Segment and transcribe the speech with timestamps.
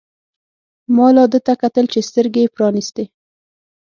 [0.95, 3.05] ما لا ده ته کتل چې سترګې يې پرانیستې.